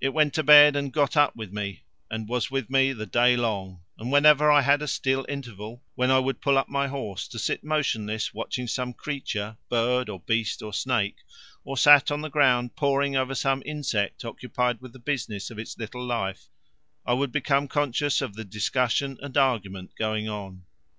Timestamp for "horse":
6.88-7.28